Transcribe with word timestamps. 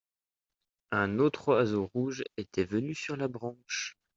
Un 0.89 1.19
autre 1.19 1.49
oiseau 1.49 1.85
rouge 1.93 2.23
était 2.35 2.63
venu 2.63 2.95
sur 2.95 3.15
la 3.15 3.27
branche. 3.27 3.99